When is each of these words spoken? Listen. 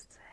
Listen. 0.00 0.29